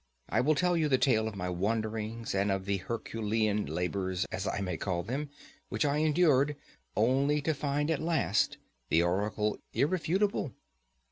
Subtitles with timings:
[0.29, 4.47] I will tell you the tale of my wanderings and of the "Herculean" labours, as
[4.47, 5.29] I may call them,
[5.69, 6.55] which I endured
[6.97, 8.57] only to find at last
[8.89, 10.53] the oracle irrefutable.